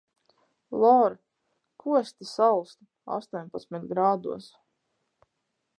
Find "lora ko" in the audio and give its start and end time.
0.83-1.93